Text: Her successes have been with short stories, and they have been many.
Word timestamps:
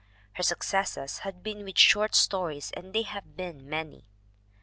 Her 0.33 0.41
successes 0.41 1.19
have 1.19 1.43
been 1.43 1.63
with 1.63 1.77
short 1.77 2.15
stories, 2.15 2.71
and 2.71 2.91
they 2.91 3.03
have 3.03 3.35
been 3.37 3.69
many. 3.69 4.07